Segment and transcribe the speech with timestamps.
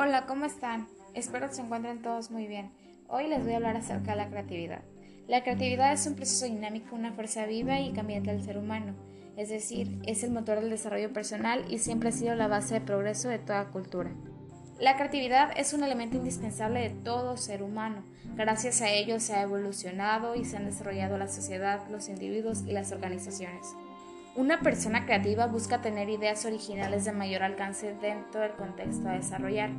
[0.00, 0.86] Hola, ¿cómo están?
[1.12, 2.70] Espero que se encuentren todos muy bien.
[3.08, 4.82] Hoy les voy a hablar acerca de la creatividad.
[5.26, 8.94] La creatividad es un proceso dinámico, una fuerza viva y cambiante del ser humano,
[9.36, 12.80] es decir, es el motor del desarrollo personal y siempre ha sido la base de
[12.80, 14.12] progreso de toda cultura.
[14.78, 18.04] La creatividad es un elemento indispensable de todo ser humano.
[18.36, 22.70] Gracias a ello se ha evolucionado y se han desarrollado la sociedad, los individuos y
[22.70, 23.74] las organizaciones.
[24.38, 29.70] Una persona creativa busca tener ideas originales de mayor alcance dentro del contexto a desarrollar.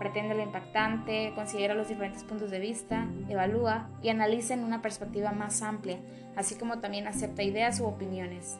[0.00, 5.30] Pretende lo impactante, considera los diferentes puntos de vista, evalúa y analiza en una perspectiva
[5.30, 6.00] más amplia,
[6.34, 8.58] así como también acepta ideas u opiniones.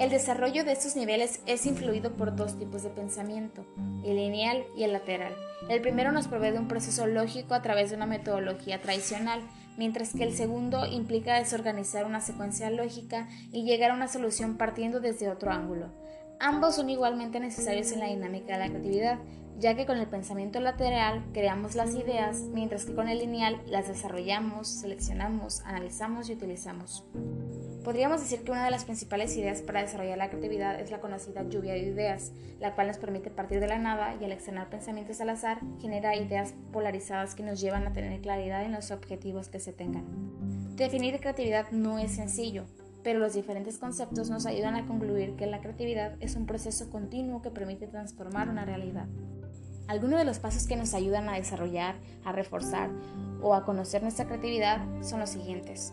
[0.00, 3.64] El desarrollo de estos niveles es influido por dos tipos de pensamiento,
[4.04, 5.36] el lineal y el lateral.
[5.68, 9.40] El primero nos provee de un proceso lógico a través de una metodología tradicional,
[9.76, 15.00] mientras que el segundo implica desorganizar una secuencia lógica y llegar a una solución partiendo
[15.00, 16.01] desde otro ángulo.
[16.44, 19.20] Ambos son igualmente necesarios en la dinámica de la creatividad,
[19.60, 23.86] ya que con el pensamiento lateral creamos las ideas, mientras que con el lineal las
[23.86, 27.04] desarrollamos, seleccionamos, analizamos y utilizamos.
[27.84, 31.48] Podríamos decir que una de las principales ideas para desarrollar la creatividad es la conocida
[31.48, 35.20] lluvia de ideas, la cual nos permite partir de la nada y al externar pensamientos
[35.20, 39.60] al azar genera ideas polarizadas que nos llevan a tener claridad en los objetivos que
[39.60, 40.04] se tengan.
[40.74, 42.64] Definir creatividad no es sencillo,
[43.02, 47.42] pero los diferentes conceptos nos ayudan a concluir que la creatividad es un proceso continuo
[47.42, 49.06] que permite transformar una realidad.
[49.88, 52.90] Algunos de los pasos que nos ayudan a desarrollar, a reforzar
[53.42, 55.92] o a conocer nuestra creatividad son los siguientes.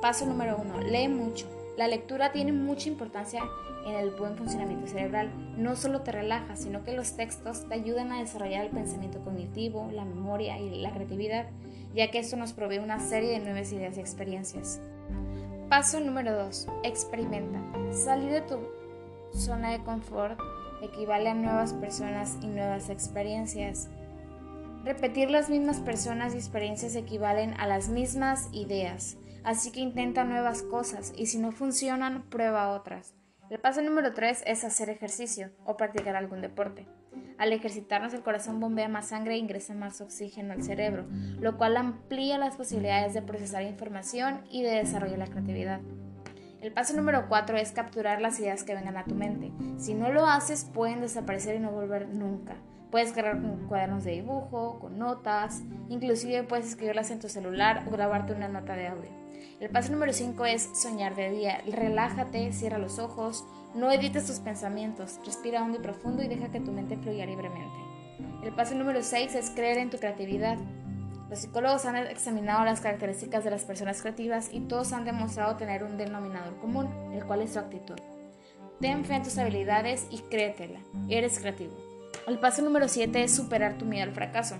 [0.00, 1.46] Paso número uno, lee mucho.
[1.76, 3.42] La lectura tiene mucha importancia
[3.84, 5.30] en el buen funcionamiento cerebral.
[5.56, 9.90] No solo te relaja, sino que los textos te ayudan a desarrollar el pensamiento cognitivo,
[9.92, 11.46] la memoria y la creatividad,
[11.94, 14.80] ya que esto nos provee una serie de nuevas ideas y experiencias.
[15.68, 16.66] Paso número 2.
[16.82, 17.60] Experimenta.
[17.92, 18.58] Salir de tu
[19.34, 20.40] zona de confort
[20.80, 23.90] equivale a nuevas personas y nuevas experiencias.
[24.82, 29.18] Repetir las mismas personas y experiencias equivalen a las mismas ideas.
[29.44, 33.12] Así que intenta nuevas cosas y si no funcionan, prueba otras.
[33.50, 36.86] El paso número 3 es hacer ejercicio o practicar algún deporte.
[37.38, 41.06] Al ejercitarnos el corazón bombea más sangre e ingresa más oxígeno al cerebro,
[41.40, 45.80] lo cual amplía las posibilidades de procesar información y de desarrollar la creatividad.
[46.60, 49.52] El paso número 4 es capturar las ideas que vengan a tu mente.
[49.78, 52.56] Si no lo haces, pueden desaparecer y no volver nunca.
[52.90, 53.38] Puedes crear
[53.68, 58.74] cuadernos de dibujo, con notas, inclusive puedes escribirlas en tu celular o grabarte una nota
[58.74, 59.10] de audio.
[59.60, 61.60] El paso número 5 es soñar de día.
[61.66, 63.44] Relájate, cierra los ojos,
[63.74, 67.76] no edites tus pensamientos, respira hondo y profundo y deja que tu mente fluya libremente.
[68.42, 70.56] El paso número 6 es creer en tu creatividad.
[71.28, 75.84] Los psicólogos han examinado las características de las personas creativas y todos han demostrado tener
[75.84, 77.98] un denominador común, el cual es su actitud.
[78.80, 80.80] Ten fe en tus habilidades y créetela.
[81.08, 81.87] Eres creativo.
[82.28, 84.56] El paso número 7 es superar tu miedo al fracaso.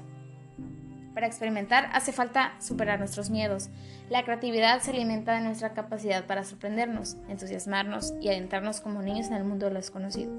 [1.13, 3.69] Para experimentar hace falta superar nuestros miedos.
[4.09, 9.35] La creatividad se alimenta de nuestra capacidad para sorprendernos, entusiasmarnos y adentrarnos como niños en
[9.35, 10.33] el mundo desconocido.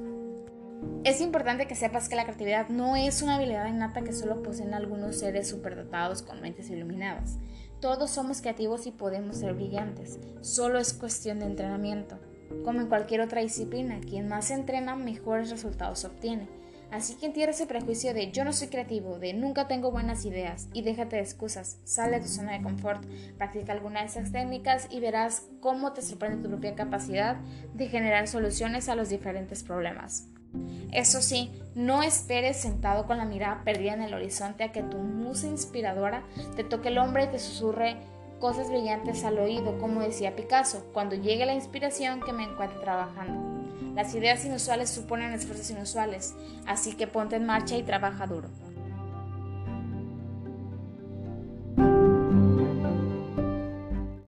[1.03, 4.73] Es importante que sepas que la creatividad no es una habilidad innata que solo poseen
[4.73, 7.37] algunos seres superdotados con mentes iluminadas.
[7.79, 12.17] Todos somos creativos y podemos ser brillantes, solo es cuestión de entrenamiento.
[12.65, 16.47] Como en cualquier otra disciplina, quien más se entrena, mejores resultados obtiene.
[16.91, 20.69] Así que entierra ese prejuicio de yo no soy creativo, de nunca tengo buenas ideas
[20.73, 23.05] y déjate de excusas, sale de tu zona de confort,
[23.37, 27.37] practica alguna de esas técnicas y verás cómo te sorprende tu propia capacidad
[27.73, 30.29] de generar soluciones a los diferentes problemas.
[30.91, 34.97] Eso sí, no esperes sentado con la mirada perdida en el horizonte a que tu
[34.97, 36.23] musa inspiradora
[36.55, 37.97] te toque el hombro y te susurre
[38.39, 43.48] cosas brillantes al oído, como decía Picasso, cuando llegue la inspiración que me encuentre trabajando.
[43.99, 46.33] Las ideas inusuales suponen esfuerzos inusuales,
[46.65, 48.47] así que ponte en marcha y trabaja duro.